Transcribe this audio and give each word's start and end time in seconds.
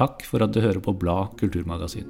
Takk 0.00 0.22
for 0.24 0.40
at 0.40 0.54
du 0.56 0.62
hører 0.64 0.80
på 0.80 0.94
Blad 0.96 1.34
kulturmagasin. 1.36 2.08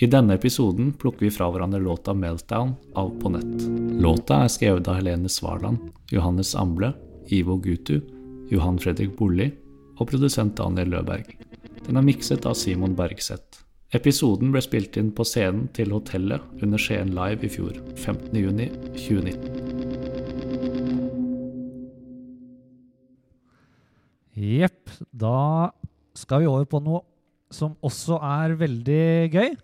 I 0.00 0.06
denne 0.08 0.38
episoden 0.38 0.92
plukker 0.96 1.26
vi 1.26 1.32
fra 1.32 1.50
hverandre 1.52 1.80
låta 1.84 2.14
'Meltdown' 2.14 2.74
av 2.96 3.10
På 3.20 3.28
nett. 3.28 3.62
Låta 4.00 4.44
er 4.44 4.48
skrevet 4.48 4.88
av 4.88 4.94
Helene 4.96 5.28
Svarland, 5.28 5.78
Johannes 6.10 6.54
Amble, 6.54 6.94
Ivo 7.28 7.56
Gutu, 7.56 8.00
Johan 8.48 8.78
Fredrik 8.78 9.18
Bolli 9.18 9.52
og 9.98 10.08
produsent 10.08 10.56
Daniel 10.56 10.88
Løberg. 10.88 11.36
Den 11.86 11.96
er 11.96 12.02
mikset 12.02 12.46
av 12.46 12.54
Simon 12.54 12.96
Bergseth. 12.96 13.60
Episoden 13.92 14.50
ble 14.52 14.60
spilt 14.64 14.96
inn 14.96 15.12
på 15.12 15.24
scenen 15.24 15.68
til 15.76 15.92
Hotellet 15.92 16.40
under 16.62 16.78
Skien 16.78 17.14
Live 17.14 17.44
i 17.44 17.48
fjor, 17.48 17.72
15.6.2019. 17.96 19.38
Jepp. 24.36 24.90
Da 25.12 25.70
skal 26.14 26.40
vi 26.40 26.46
over 26.50 26.64
på 26.64 26.80
noe 26.80 27.04
som 27.52 27.76
også 27.84 28.18
er 28.24 28.56
veldig 28.58 29.06
gøy. 29.32 29.56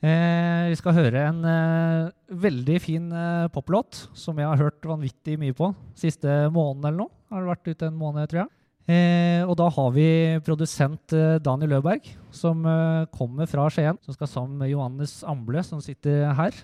Eh, 0.00 0.70
vi 0.72 0.78
skal 0.80 0.96
høre 0.96 1.26
en 1.28 1.42
eh, 1.44 2.12
veldig 2.40 2.78
fin 2.80 3.10
eh, 3.12 3.50
poplåt 3.52 4.06
som 4.16 4.38
jeg 4.40 4.48
har 4.48 4.62
hørt 4.62 4.86
vanvittig 4.88 5.36
mye 5.40 5.56
på 5.56 5.74
siste 5.98 6.46
måneden 6.54 6.88
eller 6.88 7.02
noe. 7.02 7.12
Har 7.30 7.44
det 7.44 7.52
vært 7.52 7.70
ute 7.74 7.90
en 7.90 8.00
måned, 8.00 8.30
tror 8.30 8.44
jeg. 8.44 8.52
Eh, 8.90 9.42
og 9.44 9.54
da 9.60 9.68
har 9.70 9.90
vi 9.94 10.08
produsent 10.42 11.12
eh, 11.14 11.36
Daniel 11.44 11.76
Løberg, 11.76 12.08
som 12.34 12.64
eh, 12.66 13.04
kommer 13.12 13.46
fra 13.50 13.68
Skien. 13.70 14.00
Som 14.02 14.16
skal 14.16 14.30
sammen 14.32 14.56
med 14.62 14.72
Johannes 14.72 15.20
Amble, 15.28 15.62
som 15.66 15.84
sitter 15.84 16.32
her. 16.38 16.56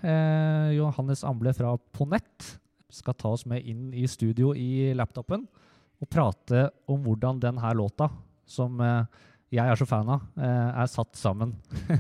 Johannes 0.74 1.22
Amble 1.28 1.52
fra 1.54 1.76
Ponett 1.94 2.56
skal 2.96 3.16
ta 3.18 3.34
oss 3.36 3.44
med 3.46 3.66
inn 3.68 3.90
i 3.94 4.06
studio 4.08 4.54
i 4.56 4.94
laptopen 4.96 5.44
og 5.96 6.10
prate 6.12 6.68
om 6.92 7.00
hvordan 7.04 7.40
denne 7.42 7.72
låta, 7.76 8.08
som 8.46 8.80
eh, 8.80 9.04
jeg 9.52 9.62
er 9.62 9.78
så 9.78 9.86
fan 9.88 10.08
av, 10.10 10.24
eh, 10.40 10.80
er 10.82 10.90
satt 10.90 11.16
sammen. 11.18 11.54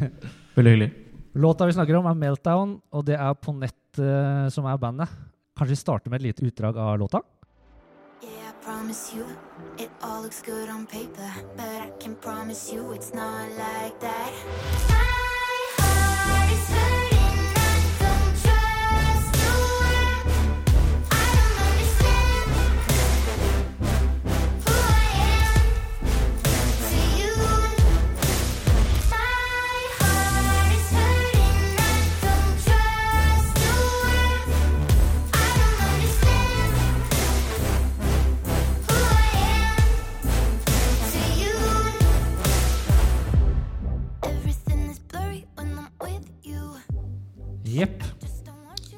Veldig 0.56 0.72
hyggelig. 0.72 0.90
Låta 1.36 1.66
vi 1.66 1.72
snakker 1.76 1.96
om, 1.98 2.06
er 2.06 2.14
'Meltdown', 2.14 2.80
og 2.92 3.04
det 3.04 3.18
er 3.20 3.34
på 3.34 3.52
nett 3.52 3.98
eh, 4.00 4.48
som 4.48 4.64
er 4.66 4.78
bandet. 4.80 5.08
Kanskje 5.56 5.74
vi 5.74 5.82
starter 5.82 6.10
med 6.10 6.20
et 6.20 6.28
lite 6.28 6.46
utdrag 6.48 6.76
av 6.76 6.98
låta? 6.98 7.20
Yeah, 8.22 8.50
I 8.50 8.64
promise 8.64 9.14
you, 9.14 9.24
it 9.78 9.90
all 10.02 10.22
looks 10.22 10.42
good 10.42 10.68
on 10.68 10.86
paper, 10.86 11.30
but 11.56 11.66
I 11.66 11.90
can 12.00 12.16
promise 12.16 12.72
you 12.72 12.92
it's 12.92 13.14
not 13.14 13.48
like 13.56 14.00
that. 14.00 14.75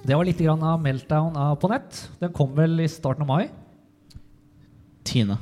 Det 0.08 0.16
var 0.16 0.24
litt 0.24 0.38
grann 0.40 0.62
av 0.64 0.80
'Meltdown' 0.80 1.34
av 1.36 1.58
på 1.60 1.68
nett. 1.68 1.96
Den 2.16 2.32
kom 2.32 2.54
vel 2.56 2.80
i 2.80 2.86
starten 2.88 3.26
av 3.26 3.28
mai? 3.28 3.50
Tine. 5.04 5.36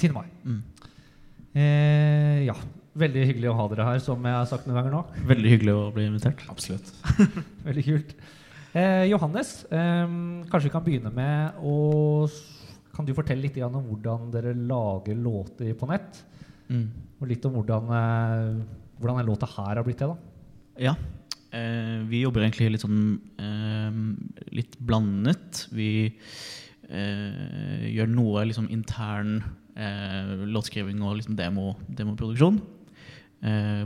10. 0.00 0.12
mai. 0.14 0.24
Mm. 0.40 0.62
Eh, 1.52 2.38
ja. 2.46 2.54
Veldig 2.96 3.26
hyggelig 3.28 3.50
å 3.50 3.56
ha 3.58 3.66
dere 3.68 3.84
her, 3.90 3.98
som 4.00 4.24
jeg 4.24 4.38
har 4.38 4.46
sagt 4.48 4.64
noen 4.64 4.78
ganger 4.78 4.94
nå. 4.94 5.02
Veldig 5.28 5.50
hyggelig 5.52 5.74
å 5.76 5.82
bli 5.92 6.06
invitert. 6.08 6.40
Absolutt. 6.48 6.88
Veldig 7.66 7.84
kult. 7.84 8.14
Eh, 8.72 9.04
Johannes, 9.10 9.52
eh, 9.68 10.06
kanskje 10.48 10.70
vi 10.70 10.72
kan 10.72 10.86
begynne 10.86 11.12
med 11.12 11.60
å 11.60 11.76
Kan 12.94 13.04
du 13.04 13.12
fortelle 13.12 13.42
litt 13.42 13.58
om 13.58 13.82
hvordan 13.82 14.30
dere 14.30 14.54
lager 14.54 15.18
låter 15.18 15.74
på 15.74 15.88
nett? 15.90 16.22
Mm. 16.70 16.88
Og 17.20 17.26
litt 17.28 17.44
om 17.44 17.58
hvordan, 17.58 17.90
eh, 17.90 18.64
hvordan 18.96 19.18
den 19.18 19.28
låta 19.28 19.50
her 19.50 19.76
har 19.76 19.84
blitt 19.84 19.98
til, 19.98 20.14
da? 20.14 20.16
Ja. 20.78 20.94
Eh, 21.54 22.02
vi 22.10 22.24
jobber 22.24 22.42
egentlig 22.42 22.72
litt 22.74 22.82
sånn 22.82 23.18
eh, 23.38 23.98
litt 24.56 24.76
blandet. 24.82 25.66
Vi 25.74 25.90
eh, 26.10 27.84
gjør 27.94 28.10
noe 28.10 28.48
liksom 28.50 28.70
intern 28.74 29.42
låtskriving 29.74 31.00
og 31.02 31.16
liksom 31.18 31.34
demo, 31.34 31.72
demoproduksjon. 31.90 32.60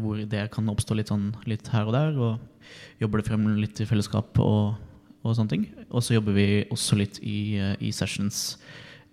Hvor 0.05 0.19
det 0.29 0.43
kan 0.53 0.69
oppstå 0.69 0.99
litt 0.99 1.09
sånn 1.09 1.31
litt 1.49 1.71
her 1.73 1.89
og 1.89 1.95
der, 1.97 2.19
og 2.21 3.01
jobber 3.01 3.23
det 3.23 3.31
frem 3.31 3.47
litt 3.57 3.81
i 3.81 3.87
fellesskap 3.89 4.37
og, 4.45 4.77
og 5.25 5.33
sånne 5.33 5.55
ting. 5.55 5.65
Og 5.89 6.05
så 6.05 6.19
jobber 6.19 6.37
vi 6.37 6.45
også 6.69 7.01
litt 7.01 7.23
i, 7.25 7.57
i 7.57 7.89
sessions 7.97 8.59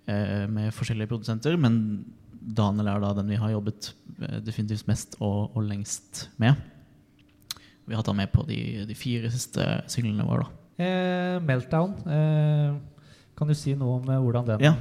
med 0.04 0.68
forskjellige 0.76 1.14
produsenter, 1.14 1.56
men 1.56 2.04
Daniel 2.36 2.92
er 2.92 3.02
da 3.08 3.16
den 3.16 3.32
vi 3.32 3.40
har 3.40 3.56
jobbet 3.56 3.94
definitivt 4.44 4.92
mest 4.92 5.16
og, 5.16 5.56
og 5.56 5.64
lengst 5.72 6.26
med. 6.36 6.60
Vi 7.86 7.94
har 7.94 8.00
hatt 8.02 8.06
han 8.10 8.16
med 8.18 8.32
på 8.32 8.42
de, 8.46 8.84
de 8.88 8.94
fire 8.98 9.30
siste 9.30 9.64
singlene 9.92 10.26
våre. 10.26 10.44
da. 10.46 10.84
Eh, 10.84 11.38
meltdown. 11.40 11.92
Eh, 12.06 12.74
kan 13.38 13.48
du 13.48 13.54
si 13.54 13.74
noe 13.78 14.00
om 14.00 14.08
eh, 14.10 14.18
hvordan 14.20 14.46
den 14.46 14.60
Ja. 14.66 14.74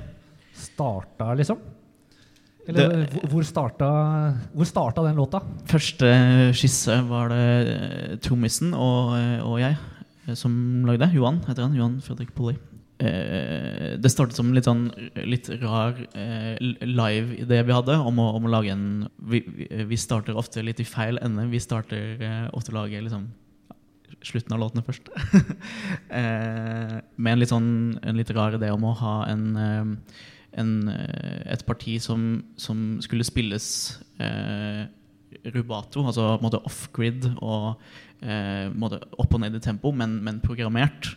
starta, 0.55 1.33
liksom? 1.37 1.57
Eller 2.67 3.05
Det- 3.05 3.29
hvor- 3.29 3.43
starta, 3.45 3.87
hvor 4.55 4.65
starta 4.65 5.03
den 5.05 5.15
låta? 5.15 5.39
Første 5.69 6.51
skisse 6.57 6.95
var 7.07 7.29
det 7.29 7.67
eh, 7.67 8.15
trommisen 8.17 8.73
og, 8.73 9.13
eh, 9.19 9.39
og 9.45 9.59
jeg 9.59 9.77
som 10.35 10.83
lagde. 10.87 11.11
Johan 11.13 11.37
heter 11.45 11.61
han. 11.67 11.75
Johan 11.75 12.01
Fredrik 12.01 12.33
Polly. 12.33 12.55
Eh, 12.95 13.97
det 13.99 14.07
startet 14.13 14.37
som 14.37 14.53
litt 14.55 14.67
sånn 14.69 14.85
litt 15.27 15.49
rar 15.59 15.97
eh, 16.15 16.55
live-idé 16.87 17.57
vi 17.67 17.73
hadde 17.75 17.97
om 17.99 18.21
å, 18.23 18.29
om 18.37 18.45
å 18.47 18.51
lage 18.53 18.71
en 18.71 18.85
vi, 19.19 19.41
vi- 19.89 19.97
starter 19.99 20.37
ofte 20.39 20.63
litt 20.63 20.79
i 20.79 20.87
feil 20.87 21.19
ende. 21.19 21.43
Vi 21.51 21.59
starter 21.59 22.21
eh, 22.23 22.45
ofte 22.55 22.71
å 22.71 22.77
lage 22.77 23.01
liksom 23.03 23.27
slutten 24.25 24.55
av 24.55 24.61
låtene 24.63 24.85
først. 24.85 25.09
med 26.09 27.31
en 27.33 27.41
litt 27.41 27.51
sånn 27.51 27.67
en 28.01 28.17
litt 28.17 28.31
rar 28.33 28.55
idé 28.57 28.71
om 28.73 28.85
å 28.87 28.93
ha 29.01 29.15
en, 29.29 29.43
en 30.55 30.71
et 30.89 31.65
parti 31.67 31.97
som, 32.01 32.39
som 32.57 32.95
skulle 33.03 33.27
spilles 33.27 33.67
eh, 34.23 34.85
rubato, 35.51 36.05
altså 36.07 36.31
en 36.39 36.57
off-grid 36.63 37.27
og 37.35 37.75
eh, 38.23 38.71
opp 38.71 39.35
og 39.35 39.43
ned 39.43 39.59
i 39.59 39.63
tempo, 39.63 39.91
men, 39.91 40.17
men 40.25 40.39
programmert. 40.41 41.11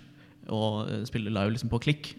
Og 0.54 0.88
eh, 0.88 1.02
spille 1.08 1.32
live 1.32 1.54
liksom 1.54 1.72
på 1.72 1.80
klikk. 1.84 2.12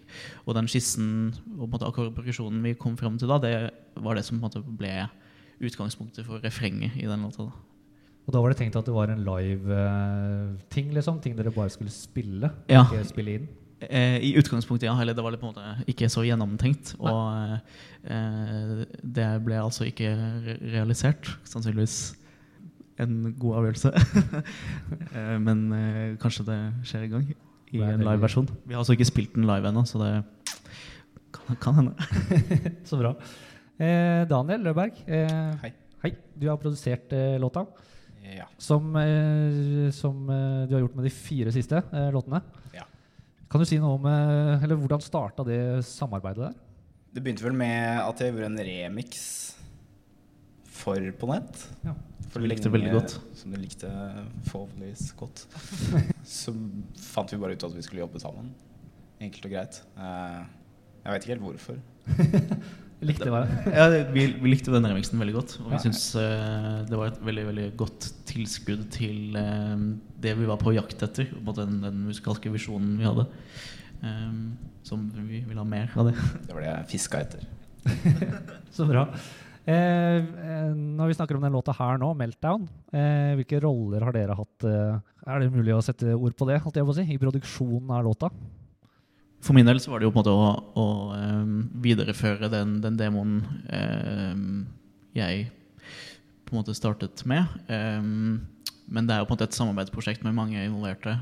Og 0.46 0.54
den 0.58 0.68
skissen 0.70 1.08
og 1.56 1.64
på 1.64 1.68
en 1.68 1.74
måte 1.74 1.88
akkordprogresjonen 1.88 2.62
vi 2.64 2.76
kom 2.78 2.98
fram 3.00 3.18
til 3.20 3.30
da, 3.30 3.40
det 3.42 3.54
var 4.00 4.18
det 4.18 4.26
som 4.26 4.40
ble 4.40 4.94
utgangspunktet 5.60 6.24
for 6.26 6.40
refrenget 6.44 6.96
i 6.96 7.08
den 7.08 7.26
låta. 7.26 7.50
da. 7.50 7.66
Og 8.26 8.34
da 8.34 8.42
var 8.42 8.52
det 8.52 8.60
tenkt 8.60 8.76
at 8.78 8.86
det 8.86 8.94
var 8.94 9.10
en 9.10 9.24
live-ting, 9.26 10.92
liksom? 10.94 11.18
Ting 11.20 11.34
dere 11.38 11.50
bare 11.50 11.72
skulle 11.72 11.90
spille? 11.90 12.52
Ja. 12.70 12.84
Ikke 12.84 13.02
spille 13.08 13.34
inn? 13.34 13.48
Eh, 13.80 14.20
I 14.22 14.34
utgangspunktet, 14.38 14.86
ja. 14.86 14.94
Eller 15.00 15.16
det 15.16 15.24
var 15.24 15.34
litt 15.34 15.40
på 15.40 15.48
en 15.48 15.54
måte 15.54 15.90
ikke 15.90 16.08
så 16.12 16.22
gjennomtenkt. 16.26 16.94
Og 17.00 17.58
eh, 18.04 18.84
det 19.02 19.28
ble 19.44 19.60
altså 19.60 19.88
ikke 19.88 20.12
re 20.14 20.56
realisert. 20.76 21.32
Sannsynligvis 21.48 22.14
en 23.00 23.34
god 23.40 23.60
avgjørelse. 23.62 23.92
eh, 25.16 25.36
men 25.40 25.64
eh, 25.74 26.18
kanskje 26.20 26.46
det 26.50 26.60
skjer 26.88 27.08
en 27.08 27.16
gang 27.16 27.30
i 27.72 27.80
en 27.84 28.02
liveversjon. 28.02 28.48
Vi 28.66 28.74
har 28.74 28.80
altså 28.82 28.96
ikke 28.96 29.06
spilt 29.08 29.34
den 29.36 29.46
live 29.48 29.68
ennå, 29.70 29.84
så 29.86 30.00
det 30.02 30.10
kan, 31.34 31.56
kan 31.62 31.74
hende. 31.78 31.94
Så 32.88 32.98
bra. 33.00 33.14
Eh, 33.80 34.24
Daniel 34.28 34.64
Løberg, 34.66 34.98
eh, 35.06 35.54
Hei. 35.62 35.70
hei. 36.04 36.10
Du 36.36 36.48
har 36.50 36.58
produsert 36.60 37.12
eh, 37.16 37.36
låta, 37.40 37.66
Ja. 38.30 38.44
som, 38.58 38.90
eh, 38.96 39.90
som 39.96 40.28
eh, 40.28 40.66
du 40.68 40.74
har 40.76 40.82
gjort 40.84 40.96
med 40.98 41.06
de 41.08 41.10
fire 41.14 41.52
siste 41.54 41.80
eh, 41.92 42.10
låtene. 42.12 42.42
Ja. 42.76 42.84
Kan 43.50 43.62
du 43.62 43.66
si 43.66 43.78
noe 43.82 43.96
om 43.96 44.04
eh, 44.06 44.62
Eller 44.62 44.76
hvordan 44.78 45.00
starta 45.02 45.42
det 45.46 45.84
samarbeidet 45.88 46.50
der? 46.50 46.58
Det 47.14 47.22
begynte 47.24 47.42
vel 47.42 47.56
med 47.58 47.98
at 48.04 48.20
jeg 48.22 48.30
gjorde 48.34 48.50
en 48.52 48.60
remix 48.62 49.24
for 50.80 51.10
på 51.20 51.28
nett. 51.30 51.64
Ja. 51.86 51.94
For 52.30 52.44
vi 52.44 52.50
likte 52.52 52.68
det 52.68 52.74
veldig 52.76 52.92
godt. 52.94 53.16
Som 53.38 53.54
du 53.54 53.58
likte 53.58 53.90
forholdsvis 54.50 55.08
godt. 55.18 55.44
Så 56.38 56.54
fant 57.10 57.32
vi 57.34 57.40
bare 57.42 57.56
ut 57.58 57.66
at 57.66 57.74
vi 57.74 57.82
skulle 57.86 58.04
jobbe 58.04 58.22
sammen. 58.22 58.52
Enkelt 59.20 59.48
og 59.48 59.54
greit. 59.56 59.80
Eh, 59.98 60.38
jeg 61.04 61.12
vet 61.14 61.26
ikke 61.26 61.34
helt 61.34 61.46
hvorfor. 61.48 61.80
Likte 63.00 63.30
det? 63.32 63.40
Ja, 63.78 63.86
vi, 64.12 64.26
vi 64.36 64.50
likte 64.52 64.72
den 64.74 64.84
remixen 64.84 65.20
veldig 65.20 65.34
godt. 65.38 65.54
Og 65.62 65.70
vi 65.70 65.78
Ja. 65.78 65.82
syns 65.86 66.02
uh, 66.20 66.84
det 66.88 66.98
var 67.00 67.08
et 67.08 67.20
veldig 67.24 67.44
veldig 67.48 67.68
godt 67.80 68.10
tilskudd 68.28 68.82
til 68.92 69.38
uh, 69.40 69.80
det 70.20 70.34
vi 70.36 70.48
var 70.48 70.60
på 70.60 70.74
jakt 70.76 71.00
etter. 71.06 71.30
på 71.32 71.54
Den, 71.56 71.78
den 71.84 72.02
musikalske 72.10 72.52
visjonen 72.52 72.98
vi 73.00 73.08
hadde. 73.08 73.24
Um, 74.04 74.58
som 74.84 75.08
vi 75.16 75.40
vil 75.48 75.60
ha 75.60 75.64
mer 75.64 75.92
av 75.96 76.10
det. 76.10 76.16
Det 76.46 76.52
var 76.56 76.60
det 76.64 76.70
jeg 76.70 76.90
fiska 76.92 77.24
etter. 77.24 77.48
Så 78.76 78.84
bra. 78.88 79.06
Eh, 79.68 80.22
når 80.72 81.10
vi 81.10 81.16
snakker 81.18 81.36
om 81.36 81.44
den 81.44 81.52
låta 81.52 81.74
her 81.76 81.98
nå, 82.00 82.14
'Meltdown', 82.16 82.68
eh, 82.92 83.36
hvilke 83.36 83.60
roller 83.60 84.00
har 84.00 84.12
dere 84.12 84.34
hatt? 84.34 84.64
Eh, 84.64 85.00
er 85.26 85.40
det 85.40 85.52
mulig 85.52 85.74
å 85.74 85.82
sette 85.84 86.14
ord 86.16 86.34
på 86.36 86.48
det, 86.48 86.60
holdt 86.62 86.76
jeg 86.76 86.84
på 86.84 86.94
å 86.94 86.96
si, 86.96 87.04
i 87.12 87.20
produksjonen 87.20 87.90
av 87.90 88.04
låta? 88.04 88.30
For 89.40 89.56
min 89.56 89.66
del 89.66 89.80
så 89.80 89.90
var 89.90 90.00
det 90.00 90.08
jo 90.08 90.12
på 90.12 90.20
en 90.20 90.24
måte 90.24 90.36
å, 90.36 90.48
å 90.76 90.86
um, 91.16 91.70
videreføre 91.80 92.50
den, 92.52 92.80
den 92.84 92.96
demoen 92.96 93.40
um, 93.72 94.66
jeg 95.16 95.48
på 96.44 96.52
en 96.52 96.60
måte 96.60 96.76
startet 96.76 97.24
med. 97.24 97.48
Um, 97.68 98.46
men 98.86 99.06
det 99.06 99.14
er 99.14 99.22
jo 99.22 99.28
på 99.28 99.32
en 99.32 99.38
måte 99.38 99.48
et 99.48 99.56
samarbeidsprosjekt 99.56 100.26
med 100.26 100.36
mange 100.36 100.60
involverte. 100.60 101.16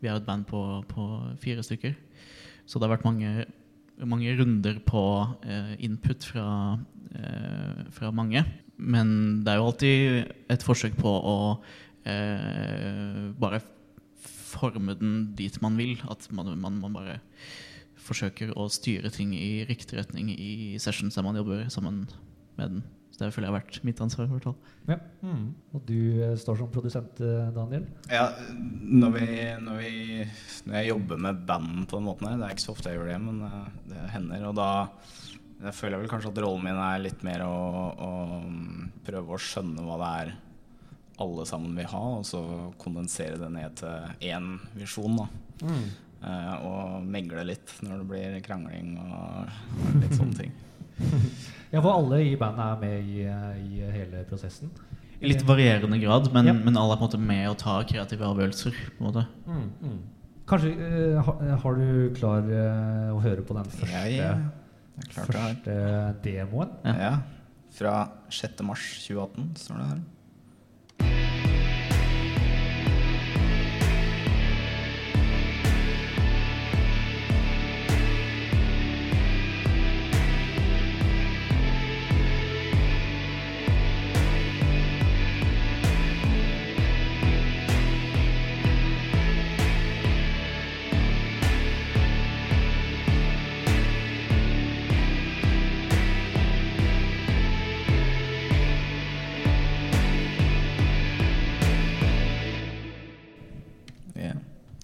Vi 0.00 0.08
er 0.08 0.16
et 0.16 0.24
band 0.24 0.46
på, 0.48 0.62
på 0.88 1.08
fire 1.44 1.64
stykker. 1.66 1.92
Så 2.64 2.78
det 2.78 2.88
har 2.88 2.96
vært 2.96 3.04
mange, 3.04 3.44
mange 4.00 4.34
runder 4.38 4.78
på 4.86 5.02
eh, 5.46 5.74
input 5.84 6.24
fra, 6.24 6.46
eh, 7.14 7.82
fra 7.94 8.10
mange. 8.10 8.44
Men 8.76 9.42
det 9.44 9.52
er 9.52 9.60
jo 9.60 9.68
alltid 9.68 10.32
et 10.50 10.64
forsøk 10.66 10.96
på 10.98 11.10
å 11.12 11.36
eh, 12.08 13.28
bare 13.38 13.62
forme 14.22 14.96
den 14.98 15.32
dit 15.38 15.60
man 15.62 15.78
vil. 15.78 15.98
At 16.10 16.26
man, 16.34 16.50
man, 16.58 16.80
man 16.82 16.96
bare 16.96 17.20
forsøker 18.02 18.54
å 18.58 18.66
styre 18.72 19.12
ting 19.14 19.36
i 19.36 19.62
riktig 19.68 20.00
retning 20.00 20.32
i 20.34 20.80
sessions 20.82 21.14
der 21.14 21.26
man 21.26 21.38
jobber 21.38 21.68
sammen 21.70 22.04
med 22.58 22.76
den. 22.76 22.82
Så 23.12 23.20
det 23.20 23.32
føler 23.34 23.48
jeg 23.48 23.52
har 23.52 23.60
vært 23.60 23.78
mitt 23.86 24.00
ansvar. 24.00 24.26
i 24.26 24.32
hvert 24.32 24.46
fall. 24.48 24.54
Ja. 24.88 24.98
Og 25.76 25.82
du 25.88 25.98
eh, 26.22 26.36
står 26.40 26.60
som 26.62 26.70
produsent, 26.72 27.20
eh, 27.20 27.50
Daniel. 27.54 27.84
Ja, 28.10 28.30
når, 28.56 29.18
vi, 29.18 29.26
når, 29.62 29.82
vi, 29.82 30.28
når 30.66 30.78
jeg 30.78 30.90
jobber 30.92 31.20
med 31.26 31.42
band 31.48 31.84
på 31.90 31.98
den 32.00 32.08
måten 32.08 32.30
her 32.30 32.40
Det 32.40 32.48
er 32.48 32.56
ikke 32.56 32.64
så 32.64 32.76
ofte 32.76 32.92
jeg 32.92 33.00
gjør 33.00 33.12
det, 33.12 33.18
men 33.26 33.42
eh, 33.48 33.66
det 33.92 34.06
hender. 34.14 34.46
Og 34.48 34.56
da 34.58 34.70
jeg 35.62 35.76
føler 35.78 35.94
jeg 35.96 36.04
vel 36.04 36.14
kanskje 36.14 36.32
at 36.32 36.40
rollen 36.42 36.64
min 36.66 36.80
er 36.82 37.04
litt 37.04 37.20
mer 37.26 37.44
å, 37.46 37.58
å 37.92 38.12
mm, 38.42 38.86
prøve 39.06 39.36
å 39.36 39.42
skjønne 39.42 39.84
hva 39.86 39.98
det 40.00 40.14
er 40.22 40.32
alle 41.22 41.44
sammen 41.46 41.76
vil 41.78 41.86
ha, 41.92 42.00
og 42.16 42.24
så 42.26 42.40
kondensere 42.80 43.36
det 43.38 43.50
ned 43.54 43.76
til 43.78 44.32
én 44.32 44.56
visjon. 44.74 45.20
da 45.20 45.28
Eh, 46.22 46.54
og 46.62 47.02
megle 47.10 47.42
litt 47.48 47.72
når 47.82 47.98
det 47.98 48.06
blir 48.06 48.36
krangling 48.46 48.94
og 49.02 49.96
litt 49.98 50.14
sånne 50.14 50.38
ting. 50.38 50.52
Ja, 51.72 51.80
for 51.80 51.96
alle 51.96 52.20
i 52.26 52.32
bandet 52.36 52.64
er 52.66 52.80
med 52.82 53.06
i, 53.08 53.22
eh, 53.24 53.60
i 53.64 53.92
hele 53.94 54.24
prosessen. 54.28 54.70
I 55.22 55.30
litt 55.30 55.44
varierende 55.46 55.98
grad, 56.02 56.32
men, 56.34 56.46
Ja. 56.46 56.52
men 56.52 56.76
alle 56.76 56.92
er 56.92 56.98
på 56.98 57.04
en 57.04 57.10
måte 57.10 57.20
med 57.20 57.48
å 57.48 57.56
ta 57.56 57.82
kreative 57.82 58.26
avgjørelser. 58.26 58.72
på 58.98 59.00
en 59.00 59.06
måte. 59.06 59.26
Mm, 59.46 59.70
mm. 59.80 60.00
Kanskje 60.46 60.72
uh, 60.74 61.22
har, 61.22 61.56
har 61.62 61.74
du 61.74 62.10
klar 62.14 62.42
uh, 62.42 63.14
å 63.14 63.20
høre 63.22 63.42
på 63.46 63.54
den 63.54 63.64
første, 63.64 63.92
Ja, 63.92 64.04
ja. 64.10 64.34
Første 65.08 65.76
demoen? 66.22 66.68
Ja. 66.84 66.94
Ja. 66.98 67.12
Fra 67.72 68.10
6. 68.28 68.60
mars 68.62 69.06
2018 69.08 69.56
står 69.56 69.78
det 69.78 69.86
her. 69.86 70.00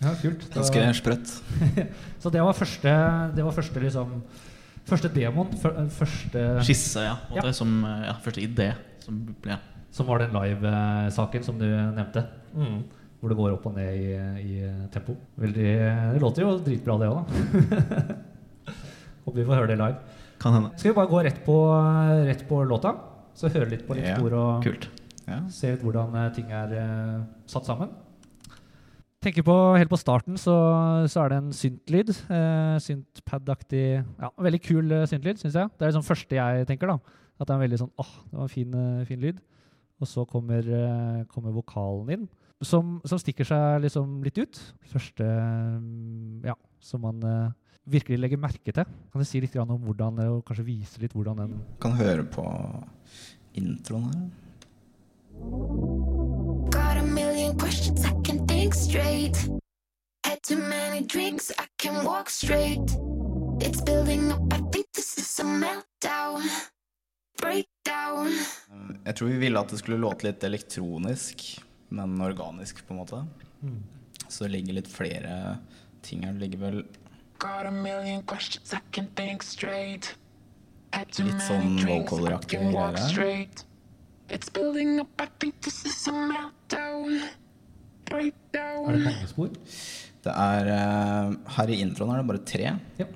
Ja. 0.01 0.09
Ja, 0.09 0.15
kult. 0.21 0.45
Da- 0.53 0.61
Ganske 0.61 0.83
sprøtt. 0.95 1.33
Så 2.23 2.31
det 2.31 2.43
var 2.45 2.55
første, 2.55 2.93
det 3.35 3.45
var 3.45 3.55
første 3.57 3.83
liksom 3.83 4.21
Første 4.89 5.09
demoen, 5.13 5.51
første 5.93 6.43
Skisse, 6.65 7.03
ja. 7.05 7.17
Ja. 7.37 7.43
Som 7.53 7.83
eh, 7.85 8.07
ja, 8.07 8.15
første 8.25 8.41
idé. 8.41 8.71
Som 9.05 9.19
ble 9.45 9.59
Som 9.93 10.07
var 10.09 10.23
den 10.23 10.33
live-saken 10.33 11.45
som 11.45 11.59
du 11.61 11.67
nevnte. 11.67 12.23
Hvor 13.19 13.29
det 13.33 13.37
går 13.37 13.57
opp 13.59 13.67
og 13.69 13.75
ned 13.77 13.99
i, 13.99 14.15
i 14.41 14.89
tempo. 14.95 15.17
Veldig, 15.37 15.67
det 16.15 16.23
låter 16.23 16.45
jo 16.47 16.55
dritbra, 16.65 16.97
det 17.03 17.09
òg, 17.11 17.21
da. 17.21 18.17
Håper 19.27 19.41
vi 19.43 19.47
får 19.51 19.59
høre 19.59 19.71
det 19.75 19.79
live. 19.81 20.17
Kan 20.41 20.55
hende. 20.57 20.71
Skal 20.79 20.93
vi 20.93 20.97
bare 21.01 21.11
gå 21.11 21.23
rett 21.27 21.41
på, 21.45 21.57
rett 22.31 22.45
på 22.49 22.63
låta? 22.71 22.95
Så 23.37 23.51
høre 23.53 23.69
litt 23.75 23.85
på 23.89 23.97
litt 23.99 24.07
Ja, 24.09 24.17
spor 24.17 24.37
og 24.39 24.65
Kult. 24.65 24.89
Ja. 25.29 25.43
se 25.53 25.75
ut 25.75 25.83
hvordan 25.85 26.15
eh, 26.17 26.31
ting 26.39 26.49
er 26.55 26.73
uh, 26.79 27.27
satt 27.51 27.67
sammen. 27.69 27.91
Tenker 29.25 29.43
på, 29.43 29.55
Helt 29.75 29.91
på 29.91 29.99
starten 29.99 30.39
så, 30.39 30.55
så 31.11 31.25
er 31.25 31.33
det 31.33 31.39
en 31.41 31.55
syntlyd. 31.57 32.13
Synt-pad-aktig 32.85 33.85
ja, 33.99 34.31
Veldig 34.39 34.61
kul 34.63 34.95
uh, 34.95 35.07
syntlyd, 35.11 35.41
syns 35.41 35.59
jeg. 35.59 35.71
Det 35.75 35.87
er 35.87 35.93
liksom 35.93 36.07
første 36.07 36.39
jeg 36.39 36.69
tenker. 36.71 36.93
da 36.93 36.99
At 37.39 37.49
det 37.49 37.51
er 37.51 37.57
en 37.57 37.65
veldig 37.67 37.81
sånn 37.83 37.95
åh, 37.99 38.13
det 38.31 38.39
var 38.39 38.47
en 38.47 38.53
fin, 38.53 38.77
uh, 38.79 39.07
fin 39.09 39.23
lyd. 39.23 39.41
Og 39.99 40.07
så 40.07 40.23
kommer, 40.31 40.63
uh, 40.63 41.25
kommer 41.33 41.55
vokalen 41.55 42.13
inn, 42.15 42.29
som, 42.63 42.99
som 43.07 43.19
stikker 43.19 43.47
seg 43.47 43.83
liksom 43.83 44.21
litt 44.27 44.39
ut. 44.39 44.61
Første 44.93 45.27
um, 45.27 46.39
ja, 46.47 46.55
som 46.83 47.03
man 47.03 47.19
uh, 47.27 47.51
virkelig 47.89 48.19
legger 48.21 48.41
merke 48.41 48.73
til. 48.73 48.85
Kan 48.85 49.23
du 49.23 49.27
si 49.27 49.41
litt 49.43 49.55
grann 49.55 49.71
om 49.75 49.83
hvordan, 49.83 50.19
eh, 50.23 50.33
og 50.37 50.45
kanskje 50.47 50.67
vise 50.67 51.01
litt 51.03 51.15
hvordan 51.17 51.37
den 51.43 51.53
Kan 51.81 51.93
høre 51.99 52.25
på 52.25 52.45
introen 53.59 54.13
her. 54.13 56.27
Straight. 58.89 59.37
Had 60.25 60.43
too 60.43 60.57
many 60.57 61.01
drinks, 61.07 61.51
I 61.59 61.67
can 61.77 62.05
walk 62.05 62.31
straight. 62.31 62.91
It's 63.61 63.81
building 63.83 64.33
up, 64.33 64.53
I 64.53 64.61
think 64.73 64.87
this 64.95 65.19
is 65.19 65.41
a 65.41 65.45
meltdown. 65.45 66.43
Breakdown. 67.41 68.33
Jeg 69.05 69.17
tror 69.17 69.29
vi 69.29 69.39
ville 69.39 69.61
at 69.61 69.69
det 69.69 69.79
skulle 69.79 69.99
låte 70.01 70.27
litt 70.27 70.45
elektronisk, 70.45 71.45
men 71.89 72.21
organisk, 72.21 72.81
på 72.87 72.95
en 72.95 73.01
måte. 73.03 73.21
Så 74.29 74.45
det 74.45 74.53
ligger 74.57 74.79
litt 74.81 74.89
flere 74.89 75.59
ting 76.03 76.25
her. 76.25 76.33
Det 76.33 76.41
ligger 76.47 76.59
vel 76.59 76.87
Got 77.39 77.67
a 77.67 77.71
million 77.71 78.23
questions, 78.23 78.73
I 78.75 78.81
can 78.91 79.07
think 79.15 79.43
straight. 79.43 80.17
Litt 80.97 81.45
sånn 81.45 81.77
vocal-aktig 81.85 82.65
greie. 82.73 83.49
It's 84.29 84.49
building 84.51 84.99
up, 85.01 85.21
I 85.21 85.29
think 85.39 85.61
this 85.61 85.85
is 85.87 86.09
a 86.09 86.13
meltdown. 86.13 87.21
Er 88.59 88.97
det 88.97 89.07
pengespor? 89.07 89.55
spor? 89.55 89.99
Det 90.25 90.35
er 90.35 90.71
eh, 90.75 91.37
Her 91.57 91.73
i 91.73 91.81
introen 91.85 92.13
er 92.13 92.23
det 92.23 92.29
bare 92.31 92.45
tre. 92.47 92.75
Ja. 92.99 93.07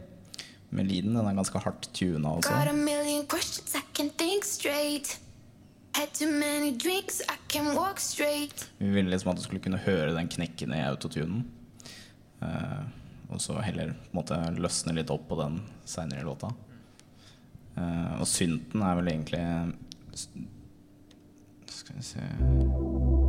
Melodien 0.73 1.13
den 1.13 1.27
er 1.27 1.37
ganske 1.37 1.61
hardt 1.61 1.91
tuna 1.93 2.37
også. 2.39 2.55
Got 2.55 2.71
a 2.71 2.77
million 2.77 3.27
questions, 3.29 3.75
I 3.77 3.83
can 3.93 4.11
think 4.17 4.45
straight. 4.45 5.19
Had 5.95 6.15
too 6.15 6.31
many 6.31 6.73
drinks, 6.73 7.21
I 7.21 7.37
can 7.49 7.75
walk 7.77 8.01
straight. 8.01 8.71
Vi 8.79 8.89
ville 8.89 9.11
liksom 9.11 9.31
at 9.31 9.37
du 9.37 9.43
skulle 9.45 9.61
kunne 9.61 9.83
høre 9.85 10.15
den 10.17 10.29
knekken 10.33 10.73
i 10.73 10.81
autotunen. 10.87 11.45
Uh, 12.41 12.81
og 13.29 13.41
så 13.41 13.59
heller 13.63 13.93
måtte 14.17 14.39
løsne 14.57 14.97
litt 14.97 15.13
opp 15.13 15.29
på 15.29 15.37
den 15.43 15.61
seinere 15.85 16.25
i 16.25 16.27
låta. 16.27 16.49
Uh, 17.77 18.21
og 18.21 18.27
synten 18.29 18.83
er 18.85 18.99
vel 18.99 19.09
egentlig 19.09 19.45
Skal 21.73 21.97
vi 21.97 22.03
se 22.05 23.22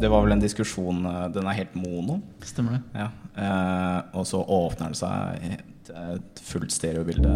Det 0.00 0.08
var 0.12 0.22
vel 0.26 0.32
en 0.36 0.42
diskusjon 0.42 1.06
eh, 1.08 1.22
Den 1.32 1.46
er 1.48 1.56
helt 1.56 1.74
mono. 1.78 2.18
Stemmer 2.44 2.76
det. 2.76 2.82
Ja. 3.00 3.08
Eh, 3.36 4.00
og 4.18 4.26
så 4.28 4.42
åpner 4.42 4.90
den 4.92 4.98
seg 4.98 5.46
et, 5.56 5.90
et 5.96 6.42
fullt 6.44 6.72
stereobilde 6.74 7.32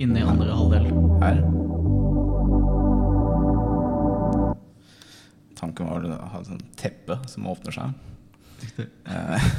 Inne 0.00 0.22
i 0.22 0.24
andre 0.24 0.54
halvdel. 0.56 0.86
her. 1.20 1.42
Tanken 5.60 5.90
var 5.90 6.06
å 6.08 6.18
ha 6.32 6.40
et 6.40 6.48
sånt 6.48 6.64
teppe 6.80 7.18
som 7.28 7.48
åpner 7.50 7.74
seg. 7.76 8.06
Eh, 8.80 9.50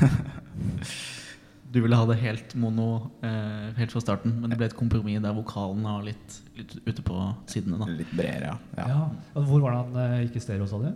Du 1.72 1.78
ville 1.80 1.96
ha 1.96 2.04
det 2.10 2.18
helt 2.20 2.52
mono 2.60 2.88
eh, 3.24 3.70
helt 3.78 3.94
fra 3.94 4.02
starten, 4.04 4.34
men 4.42 4.52
det 4.52 4.58
ble 4.60 4.68
et 4.68 4.76
kompromiss 4.76 5.22
der 5.24 5.32
vokalen 5.38 5.86
var 5.88 6.02
litt, 6.04 6.34
litt 6.58 6.74
ute 6.84 7.06
på 7.08 7.16
sidene. 7.48 7.78
da 7.80 7.88
litt 7.88 8.12
bredere, 8.12 8.50
ja. 8.52 8.58
ja. 8.76 8.88
Ja. 8.92 9.46
Hvor 9.48 9.62
var 9.64 9.72
det 9.72 9.80
han 9.86 10.02
eh, 10.04 10.18
gikk 10.26 10.36
i 10.42 10.44
stereo, 10.44 10.68
sa 10.68 10.82
du? 10.84 10.90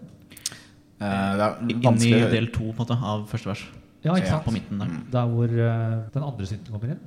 Eh, 0.95 1.31
det 1.35 1.43
er 1.43 1.57
Inni 1.65 1.81
vanskelig 1.83 2.31
del 2.31 2.47
to 2.55 2.69
på 2.71 2.71
en 2.71 2.77
måte, 2.85 2.95
av 3.03 3.25
første 3.31 3.49
vers. 3.51 3.65
Ja, 4.05 4.13
ikke 4.15 4.27
Ja, 4.27 4.31
sant? 4.37 4.45
På 4.45 4.51
midten 4.53 4.79
der. 4.79 4.87
Der 5.11 5.25
hvor 5.31 5.49
uh, 5.49 6.09
den 6.13 6.23
andre 6.23 6.45
synten 6.45 6.71
kommer 6.71 6.93
inn? 6.93 6.99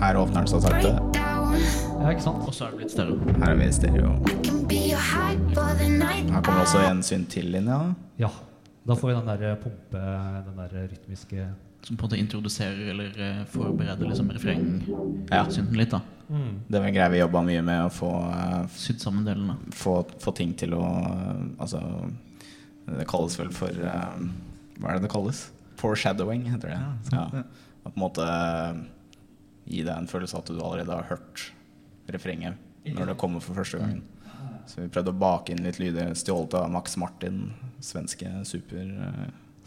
Her 0.00 0.16
åpner 0.20 0.42
den 0.42 0.48
seg 0.50 0.64
sakte. 0.64 0.90
Ja, 1.14 2.10
ikke 2.10 2.24
sant? 2.24 2.42
Og 2.48 2.54
så 2.56 2.66
er 2.66 2.70
det 2.74 2.80
blitt 2.82 2.92
stereo. 2.92 3.18
Her 3.38 3.52
er 3.52 3.60
vi 3.60 3.68
i 3.68 3.72
stereo. 3.72 4.10
Her 6.32 6.40
kommer 6.42 6.64
også 6.64 6.82
en 6.88 7.02
synt 7.06 7.30
til 7.32 7.54
inn, 7.54 7.68
ja. 7.70 7.78
Ja. 8.18 8.32
Da 8.84 8.96
får 8.98 9.08
vi 9.08 9.14
den 9.16 9.28
der 9.30 9.54
pumpe, 9.62 10.02
den 10.48 10.58
der 10.60 10.74
rytmiske 10.90 11.46
som 11.84 11.96
på 11.96 12.04
en 12.06 12.08
måte 12.08 12.18
introduserer 12.20 12.90
eller 12.94 13.10
eh, 13.20 13.40
forbereder 13.52 14.08
liksom 14.08 14.30
refrengsynten 14.32 15.28
Ja. 15.30 15.44
litt. 15.76 15.90
da 15.90 16.00
Det 16.28 16.78
var 16.78 16.86
en 16.88 16.94
greie 16.94 17.10
vi 17.12 17.20
jobba 17.20 17.42
mye 17.44 17.62
med, 17.64 17.82
å 17.84 17.92
få, 17.92 18.10
eh, 18.32 18.62
Sydd 18.80 19.02
sammen 19.02 19.26
delene. 19.26 19.56
få, 19.76 19.98
få 20.22 20.32
ting 20.36 20.54
til 20.56 20.72
å 20.76 20.84
Altså 21.60 21.80
Det 22.86 23.04
kalles 23.10 23.36
vel 23.38 23.50
for 23.54 23.68
eh, 23.68 24.22
Hva 24.78 24.90
er 24.90 24.98
det 24.98 25.04
det 25.04 25.12
kalles? 25.12 25.50
Foreshadowing, 25.80 26.46
heter 26.48 26.70
det. 26.72 26.78
Ja. 27.12 27.24
Å 27.84 27.90
på 27.90 27.92
en 27.92 28.00
måte 28.00 28.24
eh, 28.24 28.78
gi 29.68 29.82
deg 29.84 29.92
en 29.96 30.08
følelse 30.08 30.38
av 30.38 30.44
at 30.44 30.52
du 30.52 30.60
allerede 30.62 30.96
har 30.96 31.08
hørt 31.10 31.48
refrenget 32.14 32.60
når 32.94 33.10
det 33.10 33.16
kommer 33.20 33.42
for 33.44 33.58
første 33.58 33.80
gangen. 33.80 34.02
Så 34.70 34.80
vi 34.80 34.88
prøvde 34.92 35.12
å 35.12 35.18
bake 35.18 35.52
inn 35.52 35.64
litt 35.64 35.80
lyder 35.80 36.14
stjålet 36.16 36.56
av 36.60 36.70
Max 36.72 36.96
Martin, 37.00 37.50
svenske 37.84 38.30
super... 38.48 38.86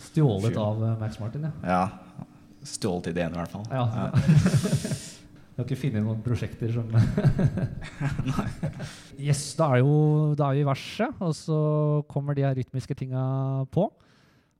Stjålet 0.07 0.53
Fyr. 0.53 0.59
av 0.61 0.81
Max 1.01 1.19
Martin, 1.21 1.49
ja. 1.49 1.53
Ja, 1.65 2.25
stjålet 2.65 3.11
ideen 3.11 3.33
i 3.33 3.41
hvert 3.41 3.53
fall. 3.53 3.65
Ja. 3.73 4.09
Jeg 5.57 5.63
har 5.63 5.71
ikke 5.71 5.81
funnet 5.81 6.03
noen 6.05 6.19
prosjekter 6.21 6.69
som 6.69 6.91
Yes, 9.27 9.39
da 9.57 9.71
er, 9.73 9.79
jo, 9.81 10.35
da 10.37 10.51
er 10.51 10.59
vi 10.59 10.61
i 10.61 10.67
verset, 10.67 11.15
og 11.17 11.31
så 11.33 11.61
kommer 12.05 12.37
de 12.37 12.43
her 12.45 12.53
rytmiske 12.53 12.93
tinga 12.99 13.23
på. 13.73 13.87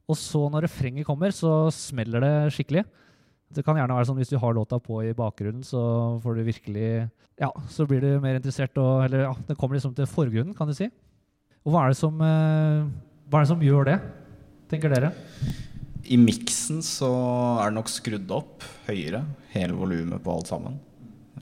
Og 0.09 0.17
så 0.17 0.41
når 0.49 0.65
refrenget 0.65 1.05
kommer, 1.05 1.29
så 1.29 1.67
smeller 1.69 2.25
det 2.25 2.31
skikkelig. 2.55 2.81
Det 3.53 3.61
kan 3.61 3.77
gjerne 3.77 3.93
være 3.93 4.09
sånn 4.09 4.17
hvis 4.17 4.33
du 4.33 4.39
har 4.41 4.57
låta 4.57 4.81
på 4.81 5.03
i 5.05 5.13
bakgrunnen, 5.13 5.61
så 5.61 5.83
får 6.23 6.39
du 6.39 6.47
virkelig 6.49 6.89
Ja, 7.37 7.51
så 7.69 7.85
blir 7.85 8.01
du 8.01 8.17
mer 8.23 8.39
interessert 8.39 8.73
og 8.81 9.05
Eller 9.05 9.27
ja, 9.27 9.35
det 9.45 9.59
kommer 9.61 9.77
liksom 9.77 9.93
til 9.93 10.09
forgrunnen, 10.09 10.57
kan 10.57 10.65
du 10.65 10.73
si. 10.73 10.89
Og 11.61 11.75
hva 11.75 11.85
er 11.85 11.93
det 11.93 12.01
som, 12.01 12.17
eh, 12.25 12.89
hva 13.29 13.37
er 13.37 13.45
det 13.45 13.53
som 13.53 13.61
gjør 13.61 13.91
det, 13.91 13.99
tenker 14.73 14.97
dere? 14.97 15.13
I 16.09 16.17
miksen 16.17 16.81
så 16.81 17.13
er 17.61 17.69
det 17.69 17.77
nok 17.77 17.93
skrudd 17.93 18.33
opp 18.33 18.65
høyere, 18.89 19.27
hele 19.53 19.77
volumet 19.77 20.25
på 20.25 20.33
alt 20.33 20.49
sammen. 20.49 20.81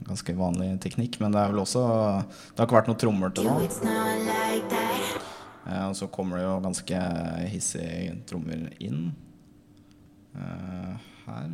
Ganske 0.06 0.34
vanlig 0.38 0.68
teknikk, 0.84 1.18
men 1.20 1.32
det 1.34 1.40
er 1.42 1.50
vel 1.50 1.62
også 1.64 1.82
Det 2.22 2.60
har 2.60 2.66
ikke 2.68 2.76
vært 2.78 2.90
noen 2.92 3.00
trommer 3.02 3.32
til 3.34 3.48
nå. 3.48 3.56
like. 3.60 4.82
Eh, 5.66 5.88
Og 5.88 5.96
så 5.98 6.06
kommer 6.14 6.38
det 6.38 6.44
jo 6.46 6.60
ganske 6.62 7.00
hissige 7.50 8.14
trommer 8.30 8.68
inn. 8.80 9.12
Eh, 10.36 10.96
her. 11.26 11.48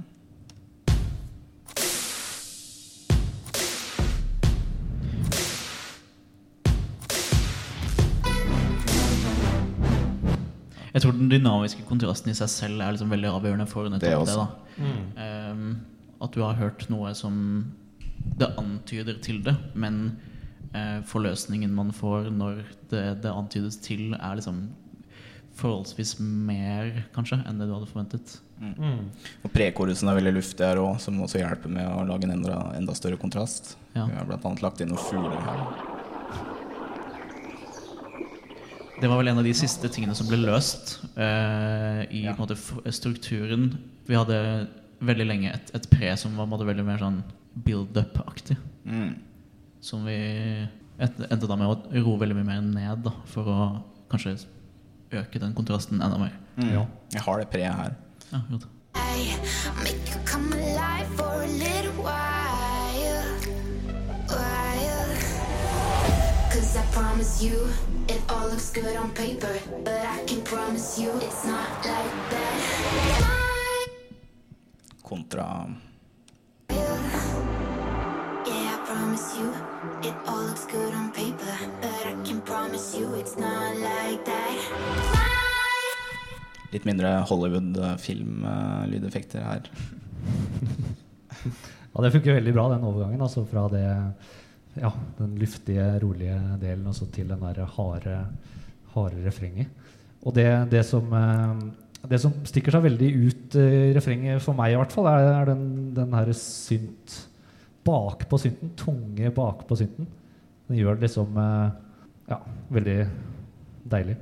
Jeg 10.92 11.00
tror 11.06 11.14
den 11.16 11.30
dynamiske 11.32 11.84
kontrasten 11.88 12.32
i 12.32 12.36
seg 12.36 12.50
selv 12.52 12.82
er 12.84 12.92
liksom 12.92 13.12
veldig 13.12 13.30
avgjørende 13.32 13.66
for 13.70 13.86
Det 13.88 13.94
nettopp 13.94 14.10
det. 14.10 14.18
også. 14.18 14.42
da 14.42 14.58
Um, 15.52 15.80
At 16.22 16.32
du 16.32 16.40
har 16.40 16.54
hørt 16.56 16.86
noe 16.88 17.10
som 17.14 17.34
det 18.38 18.50
antyder 18.60 19.18
til 19.24 19.42
det, 19.44 19.54
men 19.74 20.18
eh, 20.74 21.00
forløsningen 21.08 21.72
man 21.74 21.92
får 21.96 22.30
når 22.34 22.62
det, 22.90 23.02
det 23.24 23.32
antydes 23.32 23.76
til, 23.84 24.12
er 24.18 24.38
liksom 24.38 24.64
forholdsvis 25.58 26.16
mer, 26.22 27.04
kanskje, 27.14 27.42
enn 27.46 27.58
det 27.60 27.68
du 27.68 27.74
hadde 27.76 27.90
forventet. 27.90 28.38
Og 29.42 29.50
prekorusen 29.52 30.08
er 30.08 30.16
veldig 30.16 30.32
luftig 30.38 30.64
her 30.64 30.78
òg, 30.80 31.00
som 31.02 31.18
også 31.24 31.40
hjelper 31.42 31.72
med 31.74 31.88
å 31.90 32.04
lage 32.08 32.28
en 32.28 32.36
enda, 32.38 32.60
enda 32.78 32.94
større 32.96 33.18
kontrast. 33.20 33.74
Ja. 33.96 34.06
Vi 34.06 34.16
har 34.16 34.30
annet 34.38 34.62
lagt 34.64 34.80
inn 34.80 34.92
noen 34.94 35.02
fugler 35.02 35.42
her. 35.44 35.64
Det 39.02 39.10
var 39.10 39.18
vel 39.18 39.32
en 39.32 39.40
av 39.42 39.46
de 39.46 39.52
siste 39.58 39.88
tingene 39.90 40.14
som 40.14 40.28
ble 40.30 40.38
løst 40.44 41.00
eh, 41.18 42.04
i 42.14 42.22
Ja. 42.22 42.36
måte, 42.38 42.54
strukturen. 42.94 43.72
Vi 44.06 44.14
hadde 44.14 44.68
veldig 45.02 45.26
lenge 45.26 45.50
et, 45.50 45.72
et 45.74 45.88
pre 45.90 46.12
som 46.16 46.36
var 46.38 46.46
måte, 46.46 46.64
veldig 46.68 46.84
mer 46.86 47.02
sånn 47.02 47.18
build-up-aktig. 47.54 48.56
Mm. 48.84 49.14
Som 49.80 50.04
vi 50.06 50.16
endte 51.02 51.46
da 51.48 51.56
med 51.58 51.68
å 51.68 52.02
roe 52.04 52.20
veldig 52.20 52.36
mye 52.38 52.46
mer 52.46 52.60
ned, 52.64 53.02
da, 53.06 53.12
for 53.30 53.48
å 53.48 53.58
kanskje 54.12 54.36
øke 55.12 55.40
den 55.42 55.54
kontrasten 55.56 56.00
enda 56.02 56.18
mer. 56.20 56.36
Mm. 56.56 56.70
Ja. 56.74 56.86
Jeg 57.12 57.24
har 57.26 57.42
det 57.42 57.50
preet 57.52 57.74
her. 57.74 57.96
Ja, 58.30 58.42
godt. 58.50 58.68
I 58.94 59.36
make 59.82 60.08
you 60.08 60.20
come 60.24 60.52
alive 60.52 61.08
for 61.16 61.42
a 61.42 61.46
little 61.46 62.02
while. 62.02 63.24
while. 64.28 65.16
Cause 66.52 66.76
I 66.76 66.84
promise 66.92 67.42
you, 67.42 67.68
it 68.08 68.20
all 68.28 68.48
looks 68.48 68.70
good 68.70 68.96
on 68.96 69.10
paper. 69.10 69.54
But 69.84 70.00
I 70.00 70.24
can 70.26 70.42
promise 70.42 70.98
you, 70.98 71.10
it's 71.20 71.44
not 71.44 71.68
like 71.84 72.30
that. 72.30 73.88
Kontra 75.02 75.74
promise 79.02 79.34
you, 79.38 79.48
it 80.08 80.14
all 80.30 80.42
looks 80.46 80.66
good 80.70 80.94
on 80.94 81.10
paper. 81.10 81.54
But 81.80 82.06
I 82.06 82.14
can 82.24 82.40
promise 82.40 82.98
you, 82.98 83.14
it's 83.18 83.36
not 83.36 83.76
like 83.76 84.24
that. 84.24 84.56
litt 86.72 86.84
mindre 86.88 87.20
Hollywood-film-lydeffekter 87.28 89.40
her. 89.42 89.62
Ja, 91.92 92.00
det 92.00 92.14
funker 92.14 92.38
veldig 92.38 92.54
bra, 92.56 92.64
den 92.72 92.86
overgangen. 92.88 93.20
Altså 93.20 93.42
fra 93.44 93.68
det, 93.68 93.84
ja, 94.80 94.88
den 95.18 95.34
luftige, 95.36 96.00
rolige 96.00 96.38
delen 96.62 96.86
altså 96.88 97.04
til 97.12 97.28
den 97.28 97.42
der 97.42 97.68
harde, 97.74 98.14
harde 98.94 99.26
refrenget. 99.26 99.68
Og 100.24 100.32
det, 100.38 100.46
det, 100.72 100.86
som, 100.88 101.12
eh, 101.12 101.52
det 102.08 102.20
som 102.22 102.32
stikker 102.48 102.72
seg 102.72 102.86
veldig 102.86 103.10
ut 103.26 103.56
eh, 103.60 103.90
i 103.90 103.92
refrenget, 103.98 104.40
for 104.40 104.56
meg 104.56 104.72
i 104.72 104.78
hvert 104.80 104.94
fall, 104.94 105.06
er, 105.10 105.20
er 105.34 105.44
den, 105.52 105.92
den 105.98 106.10
her 106.16 106.32
synt 106.38 107.08
bakpå 107.84 108.38
synten. 108.38 108.74
Tunge 108.78 109.30
bakpå 109.34 109.76
synten. 109.78 110.08
Den 110.68 110.78
gjør 110.78 110.98
det 110.98 111.08
liksom 111.08 111.38
eh, 111.38 111.70
ja, 112.30 112.38
veldig 112.72 112.98
deilig. 113.92 114.16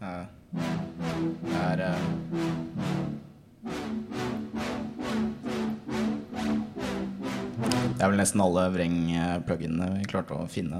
Ja. 0.00 0.26
Det 0.50 1.56
er 1.60 1.84
eh, 1.86 2.06
Det 8.00 8.06
er 8.06 8.12
vel 8.14 8.20
nesten 8.22 8.40
alle 8.40 8.62
vreng-pluginene 8.72 9.86
vi 9.98 10.06
klarte 10.08 10.32
å 10.32 10.46
finne. 10.48 10.78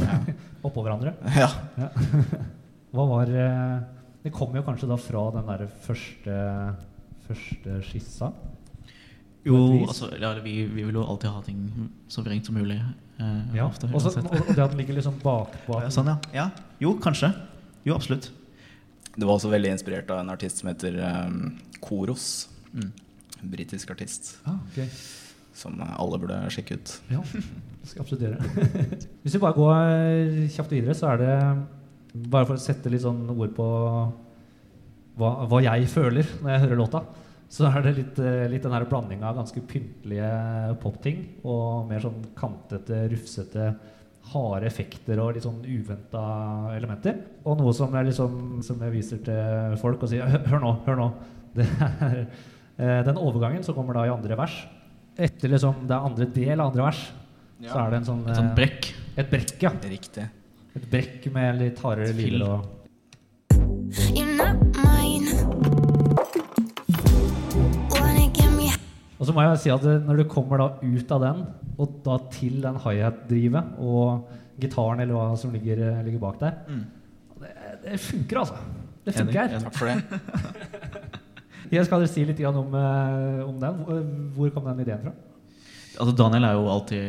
Ja. 0.00 0.14
Oppå 0.66 0.84
hverandre. 0.86 1.12
Ja. 1.42 1.50
Hva 2.96 3.04
var 3.10 3.28
eh, 3.28 3.74
Det 4.24 4.32
kom 4.32 4.54
jo 4.56 4.62
kanskje 4.64 4.88
da 4.88 4.96
fra 4.96 5.26
den 5.34 5.50
der 5.50 5.66
første, 5.84 6.36
første 7.26 7.80
skissa. 7.84 8.30
Jo, 9.46 9.58
altså, 9.86 10.08
ja, 10.20 10.32
vi, 10.42 10.56
vi 10.66 10.82
vil 10.88 10.96
jo 10.98 11.04
alltid 11.06 11.30
ha 11.30 11.42
ting 11.46 11.60
så 12.10 12.24
vrengt 12.26 12.48
som 12.48 12.56
mulig. 12.58 12.80
Eh, 13.20 13.56
Ja, 13.56 13.66
ofte, 13.68 13.86
Også, 13.94 14.12
og 14.18 14.48
det 14.50 14.58
at 14.58 14.72
den 14.72 14.80
ligger 14.80 14.98
liksom 14.98 15.20
bakpå. 15.22 15.78
Ja, 15.84 15.90
Sånn, 15.94 16.10
ja. 16.10 16.16
ja. 16.34 16.48
Jo, 16.82 16.96
kanskje. 17.00 17.30
Jo, 17.86 17.94
absolutt. 17.94 18.30
Det 19.16 19.24
var 19.24 19.36
også 19.38 19.48
veldig 19.52 19.70
inspirert 19.76 20.10
av 20.12 20.18
en 20.24 20.32
artist 20.34 20.60
som 20.60 20.68
heter 20.68 20.98
um, 21.00 21.54
Koros. 21.80 22.48
Mm. 22.74 22.90
En 23.40 23.52
britisk 23.52 23.90
artist 23.94 24.34
Ah, 24.48 24.58
okay. 24.72 24.88
som 25.56 25.78
eh, 25.80 25.94
alle 26.02 26.18
burde 26.20 26.40
sjekke 26.52 26.76
ut. 26.80 26.92
Ja, 27.14 27.22
det 27.30 27.88
skal 27.88 28.02
jeg 28.02 28.04
absolutt 28.04 28.26
gjøre. 28.26 28.68
Hvis 29.22 29.36
vi 29.38 29.40
bare 29.46 29.56
går 29.56 29.74
eh, 29.94 30.42
kjapt 30.52 30.74
videre, 30.74 30.96
så 30.98 31.14
er 31.14 31.22
det 31.22 31.32
Bare 32.32 32.46
for 32.48 32.56
å 32.56 32.60
sette 32.62 32.88
litt 32.92 33.02
sånn 33.04 33.26
ord 33.28 33.50
på 33.56 33.64
hva, 35.20 35.30
hva 35.48 35.58
jeg 35.64 35.84
føler 35.92 36.24
når 36.40 36.52
jeg 36.54 36.62
hører 36.62 36.78
låta, 36.80 37.00
så 37.48 37.68
er 37.70 37.84
det 37.84 37.92
litt, 37.96 38.18
eh, 38.18 38.46
litt 38.50 38.64
den 38.66 38.74
her 38.74 38.86
blandinga 38.90 39.28
av 39.30 39.36
ganske 39.38 39.62
pyntelige 39.70 40.30
popting 40.82 41.20
og 41.46 41.86
mer 41.90 42.02
sånn 42.02 42.24
kantete, 42.38 43.04
rufsete, 43.12 43.68
harde 44.32 44.66
effekter 44.66 45.20
og 45.22 45.36
litt 45.36 45.46
sånn 45.46 45.60
uventa 45.62 46.22
elementer. 46.74 47.20
Og 47.46 47.60
noe 47.60 47.74
som 47.76 47.94
jeg, 47.94 48.08
liksom, 48.08 48.62
som 48.66 48.82
jeg 48.82 48.94
viser 48.96 49.22
til 49.26 49.76
folk 49.78 50.02
og 50.02 50.10
sier 50.10 50.26
Hør, 50.50 50.58
nå, 50.64 50.72
hør 50.88 51.02
nå. 51.04 51.10
Det 51.56 51.64
er, 51.64 52.18
eh, 52.76 52.98
den 53.06 53.16
overgangen 53.16 53.62
som 53.64 53.76
kommer 53.76 53.96
da 53.96 54.02
i 54.04 54.12
andre 54.12 54.36
vers, 54.36 54.58
etter 55.16 55.48
liksom 55.48 55.86
det 55.88 55.94
er 55.96 56.08
andre 56.10 56.26
del 56.34 56.60
av 56.60 56.68
andre 56.68 56.82
vers, 56.90 57.04
så 57.64 57.78
er 57.80 57.94
det 57.94 58.00
en 58.02 58.08
sånn, 58.10 58.24
Et 58.28 58.36
sånt 58.36 58.50
eh, 58.50 58.56
brekk. 58.58 58.90
et 59.16 59.30
brekk, 59.30 59.54
ja. 59.62 59.72
Riktig. 59.88 60.26
Et 60.76 60.90
brekk 60.92 61.30
med 61.32 61.62
litt 61.62 61.80
hardere 61.80 62.12
lyder 62.12 62.50
og 62.50 64.25
Og 69.26 69.30
så 69.32 69.34
må 69.34 69.42
jeg 69.42 69.58
si 69.58 69.70
at 69.74 69.82
når 70.06 70.20
du 70.20 70.24
kommer 70.30 70.60
da 70.62 70.66
ut 70.86 71.10
av 71.16 71.22
den, 71.24 71.40
og 71.82 71.94
da 72.06 72.16
til 72.30 72.60
den 72.62 72.76
high-hat-drivet 72.78 73.72
og 73.82 74.28
gitaren 74.62 75.00
eller 75.02 75.16
hva 75.18 75.32
som 75.40 75.50
ligger, 75.52 75.80
eh, 75.82 76.02
ligger 76.06 76.22
bak 76.22 76.38
der, 76.38 76.52
Mm. 76.68 76.84
det, 77.40 77.50
det 77.82 77.98
funker, 78.00 78.38
altså. 78.38 78.54
Det 79.04 79.14
funker. 79.14 79.48
enig. 79.48 79.62
Takk 79.64 79.74
for 79.74 79.86
det. 79.86 80.20
Jeg 81.74 81.84
skal 81.88 81.98
dere 82.04 82.08
si 82.12 82.22
litt 82.24 82.40
om, 82.46 82.74
eh, 82.78 83.42
om 83.48 83.58
den. 83.58 83.80
Hvor- 84.36 84.52
kom 84.54 84.64
den 84.70 84.80
ideen 84.86 85.02
fra? 85.02 85.12
Altså 85.98 86.14
Daniel 86.16 86.44
er 86.44 86.52
jo 86.54 86.68
alltid 86.70 87.02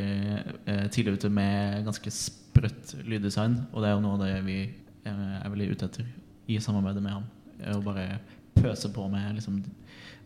eh, 0.66 0.88
tidlig 0.90 1.14
ute 1.20 1.30
med 1.30 1.86
ganske 1.86 2.10
sprøtt 2.10 2.96
lyddesign. 3.06 3.68
Og 3.74 3.82
det 3.84 3.90
er 3.92 3.94
jo 3.94 4.02
noe 4.02 4.14
av 4.18 4.24
det 4.26 4.44
vi 4.48 4.58
eh, 5.06 5.42
er 5.46 5.50
veldig 5.54 5.70
ute 5.76 5.86
etter 5.86 6.06
i 6.50 6.58
samarbeidet 6.58 7.04
med 7.04 7.12
ham. 7.12 7.24
Eh, 7.62 7.76
Å 7.78 7.84
bare 7.84 8.20
pøse 8.62 8.90
på 8.94 9.06
med 9.12 9.38
liksom, 9.38 9.62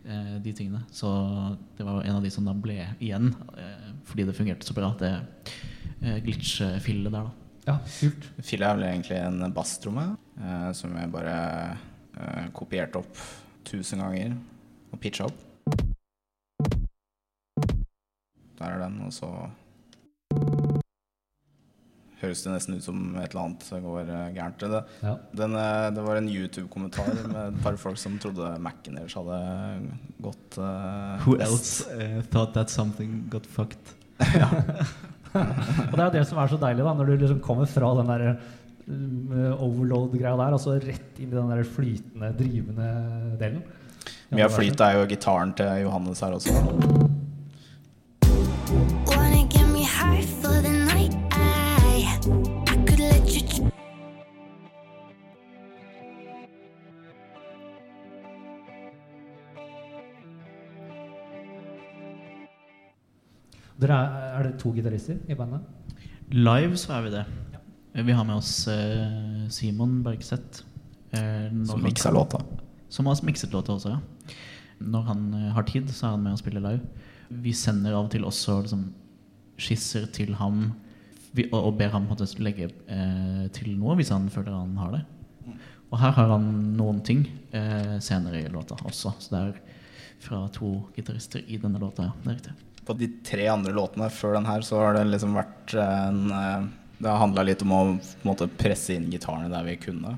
eh, 0.04 0.34
de 0.42 0.54
tingene. 0.56 0.82
Så 0.92 1.10
det 1.78 1.86
var 1.86 2.02
en 2.02 2.16
av 2.16 2.24
de 2.24 2.32
som 2.32 2.48
da 2.48 2.54
ble 2.56 2.80
igjen, 2.98 3.32
eh, 3.58 3.92
fordi 4.08 4.26
det 4.28 4.36
fungerte 4.36 4.68
så 4.68 4.76
bra. 4.76 4.92
Det 5.00 5.12
eh, 6.02 6.18
glitch-fillet 6.24 7.12
der, 7.12 7.30
da. 7.30 7.38
Ja, 7.62 7.76
kult. 7.86 8.24
Fille 8.42 8.66
er 8.66 8.78
vel 8.78 8.88
egentlig 8.88 9.18
en 9.22 9.52
basstromme 9.54 10.08
eh, 10.40 10.70
som 10.74 10.96
jeg 10.98 11.12
bare 11.14 11.36
eh, 12.18 12.48
kopierte 12.56 12.98
opp 12.98 13.20
tusen 13.68 14.02
ganger 14.02 14.34
og 14.90 14.98
pitcha 15.02 15.28
opp. 15.28 15.48
Der 18.58 18.66
er 18.66 18.82
den, 18.82 18.98
og 19.06 19.14
så 19.14 19.30
høres 22.22 22.42
det 22.44 22.52
nesten 22.54 22.76
ut 22.78 22.84
som 22.84 23.00
et 23.20 23.32
eller 23.32 23.42
annet 23.44 23.68
går 23.84 24.10
eh, 24.12 24.28
gærent. 24.36 24.64
Det, 24.72 24.82
Ja. 25.02 25.14
den, 25.42 25.56
eh, 25.58 25.90
det 25.96 26.04
var 26.06 26.20
en 26.20 26.30
YouTube-kommentar 26.30 27.10
med 27.26 27.40
et 27.42 27.62
par 27.64 27.76
folk 27.80 27.98
som 27.98 28.18
trodde 28.22 28.54
Mac-en 28.62 28.98
deres 29.00 29.16
hadde 29.18 29.38
gått 30.22 30.58
uh, 30.58 31.18
Who 31.26 31.36
else 31.36 31.86
uh, 31.90 32.22
thought 32.30 32.54
that 32.54 32.70
something 32.70 33.26
got 33.30 33.46
fucked? 33.46 33.94
ja. 34.38 34.48
Og 35.34 35.94
det 35.96 36.00
er 36.00 36.06
jo 36.06 36.16
det 36.18 36.26
som 36.28 36.38
er 36.38 36.50
så 36.52 36.60
deilig, 36.60 36.84
da, 36.84 36.94
når 36.94 37.08
du 37.08 37.14
liksom 37.24 37.40
kommer 37.44 37.66
fra 37.70 37.94
den 37.98 38.10
der 38.12 38.26
overload-greia 39.62 40.34
der, 40.36 40.56
altså 40.56 40.74
rett 40.82 41.22
inn 41.22 41.30
i 41.30 41.36
den 41.36 41.52
der 41.52 41.62
flytende, 41.64 42.32
drivende 42.36 42.90
delen. 43.40 43.62
Mye 44.32 44.48
av 44.48 44.54
flytet 44.56 44.82
er 44.84 44.98
jo 44.98 45.08
gitaren 45.10 45.54
til 45.56 45.84
Johannes 45.84 46.22
her 46.24 46.38
også. 46.38 47.11
Dere 63.82 63.98
er, 63.98 64.26
er 64.38 64.46
det 64.48 64.56
to 64.62 64.72
gitarister 64.76 65.18
i 65.30 65.36
bandet? 65.38 65.64
Live 66.32 66.78
så 66.80 66.94
er 66.96 67.06
vi 67.06 67.12
det. 67.16 67.24
Vi 68.06 68.14
har 68.16 68.24
med 68.24 68.38
oss 68.38 68.52
eh, 68.72 69.48
Simon 69.52 69.98
Bergseth. 70.04 70.62
eh, 71.12 71.50
Som 71.68 71.82
miksa 71.84 72.12
låta. 72.14 72.40
Som 72.88 73.06
har 73.10 73.20
mikset 73.26 73.52
låta 73.52 73.74
også, 73.74 73.96
ja. 73.96 74.36
Når 74.80 75.02
han 75.10 75.26
eh, 75.34 75.50
har 75.56 75.66
tid, 75.68 75.90
så 75.92 76.06
er 76.06 76.14
han 76.16 76.22
med 76.24 76.36
og 76.36 76.40
spiller 76.40 76.64
live. 76.64 76.80
Vi 77.42 77.52
sender 77.56 77.94
av 77.96 78.06
og 78.06 78.10
til 78.14 78.24
også 78.28 78.60
liksom, 78.62 78.86
skisser 79.60 80.06
til 80.12 80.34
ham 80.40 80.72
vi, 81.32 81.46
og, 81.50 81.58
og 81.70 81.76
ber 81.78 81.92
ham 81.94 82.08
måtte, 82.08 82.26
legge 82.44 82.70
eh, 82.88 83.44
til 83.56 83.74
noe 83.80 83.96
hvis 83.96 84.12
han 84.12 84.28
føler 84.32 84.56
han 84.56 84.76
har 84.80 84.96
det. 84.98 85.04
Og 85.92 85.98
her 86.00 86.12
har 86.16 86.30
han 86.32 86.44
noen 86.78 87.02
ting 87.04 87.26
eh, 87.52 87.98
senere 88.00 88.40
i 88.40 88.50
låta 88.52 88.78
også. 88.88 89.12
Så 89.20 89.32
det 89.34 89.40
er 89.42 89.80
fra 90.22 90.46
to 90.54 90.74
gitarister 90.96 91.44
i 91.44 91.58
denne 91.60 91.80
låta, 91.82 92.08
ja. 92.08 92.12
Det 92.24 92.30
er 92.30 92.38
riktig. 92.38 92.54
På 92.86 92.96
de 92.98 93.08
tre 93.24 93.46
andre 93.48 93.72
låtene 93.76 94.08
før 94.10 94.36
den 94.38 94.48
her, 94.48 94.64
så 94.66 94.80
har 94.82 94.96
det 94.96 95.06
liksom 95.10 95.36
vært 95.38 95.74
en 95.78 96.22
eh, 96.34 96.68
Det 96.98 97.08
har 97.10 97.20
handla 97.22 97.44
litt 97.46 97.62
om 97.62 97.74
å 97.74 97.80
på 97.94 98.22
en 98.22 98.28
måte 98.30 98.48
presse 98.48 98.94
inn 98.94 99.10
gitarene 99.10 99.50
der 99.52 99.66
vi 99.66 99.76
kunne. 99.82 100.16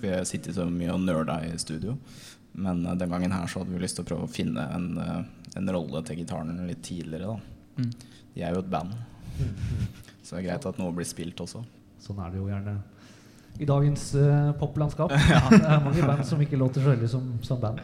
Vi 0.00 0.10
har 0.12 0.24
sittet 0.28 0.56
så 0.56 0.66
mye 0.68 0.92
og 0.92 1.04
nerda 1.04 1.38
i 1.46 1.52
studio. 1.60 1.96
Men 2.52 2.84
eh, 2.86 2.96
den 3.00 3.12
gangen 3.12 3.32
her 3.32 3.48
så 3.48 3.62
hadde 3.62 3.74
vi 3.74 3.82
lyst 3.82 3.98
til 4.00 4.06
å 4.06 4.10
prøve 4.10 4.28
å 4.28 4.32
finne 4.32 4.66
en, 4.76 4.88
eh, 5.00 5.20
en 5.60 5.72
rolle 5.76 6.04
til 6.08 6.20
gitaren 6.22 6.64
litt 6.68 6.84
tidligere, 6.84 7.36
da. 7.36 7.82
Mm. 7.82 7.92
De 8.34 8.44
er 8.44 8.56
jo 8.56 8.64
et 8.64 8.72
band. 8.72 8.96
Så 10.22 10.36
det 10.36 10.42
er 10.42 10.48
greit 10.50 10.66
at 10.68 10.80
noe 10.80 10.92
blir 10.96 11.08
spilt 11.08 11.40
også. 11.44 11.62
Sånn 12.02 12.20
er 12.20 12.32
det 12.32 12.40
jo 12.40 12.48
gjerne 12.50 12.80
i 13.60 13.66
dagens 13.68 14.14
uh, 14.14 14.52
poplandskap. 14.58 15.12
Det 15.50 15.60
er 15.60 15.84
mange 15.84 16.06
band 16.06 16.24
som 16.26 16.40
ikke 16.40 16.58
låter 16.60 16.84
så 16.84 16.92
veldig 16.92 17.08
som, 17.10 17.28
som 17.44 17.60
band. 17.60 17.82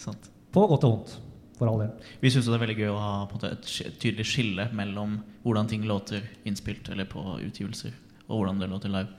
Sant. 0.00 0.30
På 0.52 0.66
godt 0.68 0.84
og 0.86 0.94
vondt, 0.94 1.14
for 1.60 1.68
all 1.70 1.82
del. 1.82 1.90
Vi 2.22 2.32
syns 2.32 2.48
det 2.48 2.56
er 2.56 2.62
veldig 2.64 2.78
gøy 2.78 2.92
å 2.92 3.00
ha 3.00 3.14
på 3.28 3.36
måte, 3.36 3.52
et 3.54 3.96
tydelig 4.00 4.26
skille 4.32 4.70
mellom 4.76 5.18
hvordan 5.44 5.68
ting 5.70 5.84
låter 5.88 6.24
innspilt 6.48 6.88
eller 6.92 7.08
på 7.10 7.22
utgivelser, 7.44 7.92
og 8.28 8.40
hvordan 8.40 8.62
det 8.62 8.70
låter 8.72 8.92
live. 8.92 9.12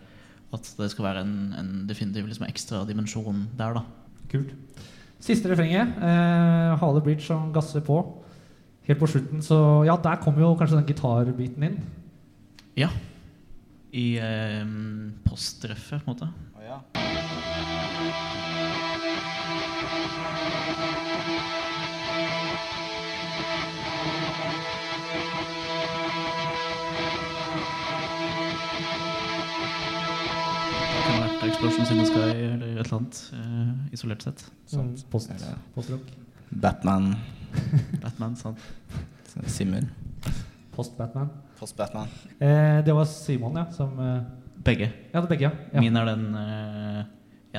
At 0.52 0.68
det 0.76 0.90
skal 0.92 1.08
være 1.08 1.22
en, 1.24 1.36
en 1.56 1.70
definitiv 1.88 2.26
liksom, 2.28 2.48
ekstra 2.50 2.82
dimensjon 2.90 3.46
der, 3.60 3.78
da. 3.78 3.86
Kult. 4.32 4.52
Siste 5.22 5.52
refrenget. 5.52 5.94
Eh, 6.02 6.74
Hale 6.82 7.04
Bridge 7.06 7.24
som 7.24 7.54
gasser 7.56 7.84
på. 7.86 8.02
Helt 8.90 9.00
på 9.00 9.08
slutten, 9.08 9.44
så 9.46 9.84
ja, 9.88 9.96
der 10.02 10.20
kommer 10.24 10.42
jo 10.44 10.56
kanskje 10.60 10.80
den 10.80 10.90
gitarbiten 10.90 11.68
inn. 11.70 11.80
Ja. 12.80 12.90
I 13.94 14.08
eh, 14.18 14.66
postreffet, 15.28 16.02
på 16.02 16.10
en 16.10 16.16
måte. 16.16 16.32
Oh, 16.58 16.78
kunne 16.98 17.91
vært 31.42 31.52
Explosions 31.52 31.92
in 31.92 31.98
the 32.02 32.06
Sky 32.06 32.26
eller 32.30 32.68
et 32.78 32.86
eller 32.86 32.98
annet, 33.00 33.22
uh, 33.34 33.94
isolert 33.96 34.26
sett. 34.26 34.44
Sant. 34.70 35.02
Mm, 35.02 35.12
Post, 35.12 35.32
postrock. 35.76 36.12
Batman 36.52 37.16
Batman, 38.04 38.36
sant. 38.40 38.60
Simmer. 39.48 39.88
Post-Batman. 40.76 41.30
Post-Batman. 41.60 42.08
Eh, 42.40 42.80
det 42.86 42.94
var 42.96 43.06
Simon, 43.06 43.56
ja, 43.60 43.66
som 43.76 43.98
eh, 44.00 44.22
Begge. 44.64 44.88
Ja, 45.12 45.20
det 45.20 45.26
er 45.26 45.30
begge, 45.32 45.48
ja. 45.50 45.52
ja. 45.74 45.82
Min 45.84 45.96
er 46.00 46.06
den 46.08 46.24
eh, 46.38 47.02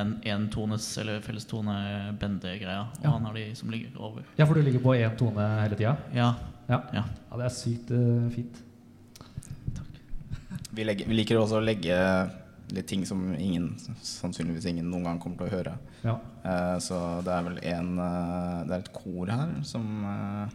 en, 0.00 0.12
entones 0.24 0.86
eller 1.02 1.20
fellestone-bende-greia. 1.24 2.84
Og 2.86 3.04
Ja. 3.04 3.10
han 3.16 3.24
har 3.26 3.34
de 3.36 3.46
som 3.58 3.70
ligger 3.72 3.96
over. 4.00 4.22
Ja, 4.38 4.46
for 4.46 4.54
du 4.54 4.62
ligger 4.62 4.80
på 4.84 4.94
én 4.96 5.16
tone 5.18 5.48
hele 5.62 5.76
tida? 5.76 5.96
Ja. 6.14 6.30
Ja. 6.68 6.78
Ja. 6.94 7.02
ja, 7.30 7.36
det 7.40 7.48
er 7.48 7.56
sykt 7.56 7.90
eh, 7.90 8.28
fint. 8.32 8.62
Vi, 10.72 10.84
legger, 10.88 11.08
vi 11.10 11.18
liker 11.18 11.40
også 11.40 11.58
å 11.58 11.64
legge 11.64 11.96
litt 12.72 12.86
ting 12.88 13.06
som 13.06 13.34
ingen, 13.34 13.76
sannsynligvis 14.02 14.66
ingen 14.70 14.88
noen 14.90 15.04
gang 15.04 15.20
kommer 15.20 15.36
til 15.42 15.48
å 15.48 15.52
høre. 15.56 15.74
Ja. 16.02 16.16
Eh, 16.44 16.76
så 16.84 16.98
det 17.24 17.32
er 17.34 17.46
vel 17.46 17.58
en 17.72 17.90
eh, 18.02 18.62
Det 18.66 18.74
er 18.76 18.84
et 18.84 18.92
kor 18.96 19.30
her 19.30 19.52
som 19.66 19.84
eh, 20.12 20.54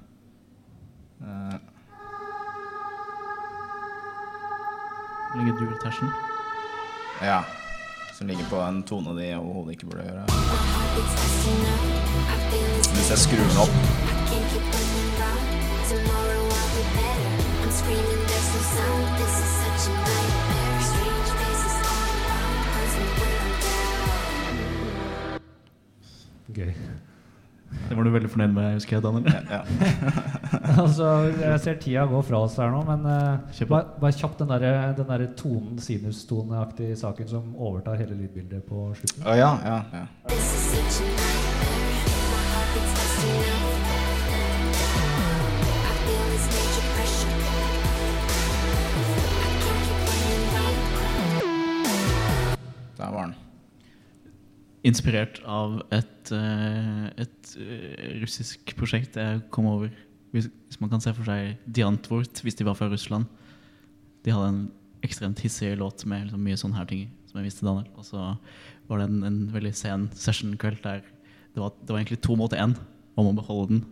eh, 1.24 1.58
Ligger 5.38 5.60
dual-tersen. 5.60 6.10
Ja. 7.22 7.44
Som 8.18 8.28
ligger 8.32 8.48
på 8.50 8.62
en 8.64 8.80
tone 8.88 9.14
de 9.20 9.28
overhodet 9.38 9.76
ikke 9.76 9.90
burde 9.92 10.08
gjøre. 10.08 10.24
Hvis 12.96 13.12
jeg 13.14 13.20
skrur 13.28 13.44
den 13.44 13.60
opp. 13.62 13.76
I'm 17.68 17.72
screaming, 17.72 18.22
there's 18.28 18.50
no 18.56 18.62
sound. 18.74 19.06
This 19.20 19.36
is 19.44 19.50
such 19.60 19.92
a 19.92 19.96
nightmare. 19.98 20.37
Gøy. 26.58 26.74
Det 27.90 27.96
var 27.98 28.04
du 28.08 28.10
veldig 28.14 28.30
fornøyd 28.32 28.54
med, 28.56 28.68
husker 28.78 28.96
jeg, 28.96 29.04
Daniel. 29.04 29.26
ja, 29.28 29.58
ja. 29.58 30.12
altså, 30.84 31.10
jeg 31.42 31.60
ser 31.64 31.82
tida 31.84 32.06
gå 32.08 32.22
fra 32.24 32.40
oss 32.46 32.56
her 32.62 32.72
nå, 32.72 32.80
men 32.88 33.04
uh, 33.04 33.66
bare, 33.68 33.84
bare 34.00 34.16
kjapt 34.16 34.44
den 34.44 34.54
derre 34.54 34.94
den 34.98 35.12
der 35.12 35.26
tonen, 35.40 35.76
sinustoneaktige 35.84 36.96
saken 37.00 37.28
som 37.36 37.52
overtar 37.56 38.00
hele 38.00 38.16
lydbildet 38.22 38.64
på 38.70 38.88
slutten. 38.96 39.28
Uh, 39.28 39.36
ja, 39.36 39.52
ja, 39.68 39.82
ja. 40.00 41.47
Inspirert 54.88 55.42
av 55.44 55.82
et, 55.92 56.32
eh, 56.32 57.08
et 57.20 57.54
eh, 57.60 58.06
russisk 58.22 58.72
prosjekt 58.80 59.18
jeg 59.20 59.44
kom 59.52 59.68
over. 59.70 59.92
Hvis, 60.32 60.50
man 60.80 60.92
kan 60.92 61.04
se 61.04 61.14
for 61.16 61.28
seg 61.28 61.58
Diantvort, 61.66 62.42
hvis 62.44 62.58
de 62.60 62.68
var 62.68 62.78
fra 62.78 62.90
Russland. 62.92 63.28
De 64.24 64.34
hadde 64.34 64.50
en 64.54 64.64
ekstremt 65.06 65.40
hissig 65.44 65.74
låt 65.80 66.06
med 66.08 66.28
liksom 66.28 66.44
mye 66.44 66.60
sånne 66.60 66.80
her 66.80 66.90
ting 66.90 67.06
som 67.28 67.40
jeg 67.40 67.50
visste 67.50 67.68
Daniel. 67.68 67.90
Og 68.00 68.08
så 68.08 68.32
var 68.88 69.02
det 69.02 69.10
en, 69.10 69.22
en 69.28 69.40
veldig 69.54 69.74
sen 69.76 70.08
session-kveld 70.16 70.82
der 70.86 71.04
det 71.58 71.64
var, 71.64 71.72
det 71.82 71.90
var 71.90 72.00
egentlig 72.00 72.22
to 72.22 72.36
mot 72.38 72.54
én 72.54 72.76
om 73.18 73.32
å 73.32 73.38
beholde 73.38 73.72
den. 73.72 73.86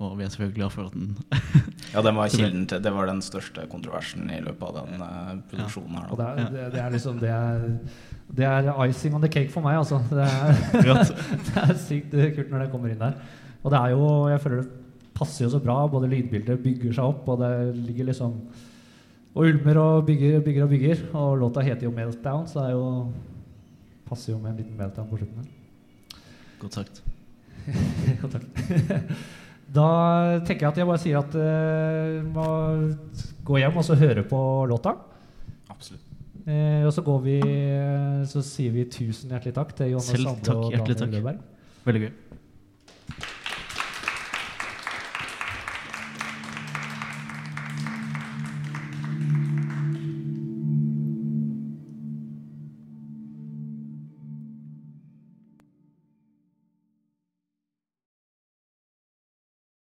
Og 0.00 0.14
vi 0.16 0.24
er 0.24 0.30
selvfølgelig 0.32 0.56
glad 0.56 0.72
for 0.72 0.88
at 0.88 0.94
den 0.96 1.16
Ja, 1.90 2.02
den 2.06 2.16
var 2.16 2.30
kilden 2.30 2.66
til 2.70 2.82
Det 2.84 2.92
var 2.94 3.08
den 3.10 3.22
største 3.22 3.64
kontroversen 3.70 4.30
i 4.30 4.40
løpet 4.44 4.62
av 4.68 4.76
den 4.78 5.02
uh, 5.02 5.32
produksjonen 5.50 5.98
her. 5.98 6.08
Og 6.10 6.20
det 6.20 6.26
er, 6.26 6.50
det, 6.54 6.66
det 6.74 6.82
er 6.82 6.94
liksom 6.94 7.18
det 7.18 7.30
er, 7.34 7.64
det 8.36 8.46
er 8.46 8.70
icing 8.86 9.16
on 9.18 9.24
the 9.24 9.30
cake 9.32 9.50
for 9.50 9.64
meg, 9.66 9.80
altså. 9.80 9.98
Det 10.10 10.26
er, 10.26 10.52
det 11.48 11.64
er 11.64 11.74
sykt 11.80 12.14
kult 12.36 12.52
når 12.52 12.64
det 12.64 12.70
kommer 12.74 12.92
inn 12.92 13.02
der. 13.02 13.18
Og 13.62 13.74
det 13.74 13.80
er 13.80 13.96
jo, 13.96 14.04
jeg 14.30 14.44
føler 14.44 14.62
det 14.62 14.76
passer 15.20 15.44
jo 15.44 15.50
så 15.52 15.60
bra. 15.60 15.80
Både 15.90 16.08
lydbildet 16.08 16.62
bygger 16.62 16.94
seg 16.96 17.10
opp, 17.10 17.28
og 17.28 17.42
det 17.42 17.54
ligger 17.76 18.12
liksom 18.12 18.38
og 19.30 19.44
ulmer 19.46 19.78
og 19.78 20.06
bygger, 20.06 20.40
bygger 20.42 20.64
og 20.64 20.72
bygger. 20.72 21.02
Og 21.14 21.38
låta 21.38 21.60
heter 21.60 21.86
jo 21.86 21.90
'Meltdown', 21.90 22.46
så 22.46 22.60
det 22.60 22.66
er 22.66 22.72
jo 22.72 23.12
passer 24.08 24.32
jo 24.32 24.38
med 24.38 24.50
en 24.50 24.56
liten 24.56 24.76
meltdown 24.76 25.08
på 25.10 25.16
slutten. 25.16 25.48
Godt 26.60 26.74
sagt. 26.74 27.02
Godt 28.22 28.32
takk. 28.32 29.36
Da 29.70 29.88
tenker 30.46 30.66
jeg 30.66 30.72
at 30.72 30.78
jeg 30.80 30.88
bare 30.88 31.00
sier 31.02 31.20
at 31.20 31.34
uh, 31.38 32.20
må 32.26 32.46
gå 33.46 33.60
hjem 33.62 33.76
og 33.78 33.86
så 33.86 33.96
høre 33.98 34.24
på 34.26 34.40
låta. 34.70 34.96
Absolutt. 35.70 36.06
Uh, 36.40 36.86
og 36.88 36.92
så 36.96 37.04
går 37.04 37.18
vi 37.20 37.34
uh, 37.44 38.22
Så 38.26 38.40
sier 38.42 38.72
vi 38.72 38.86
tusen 38.88 39.30
hjertelig 39.30 39.52
takk 39.58 39.74
til 39.76 39.92
Johannes 39.92 40.24
Sande 40.24 40.56
og 40.56 40.72
Daniel. 40.72 41.14
Løberg. 41.14 41.42
Veldig 41.86 42.02
gøy. 42.06 42.12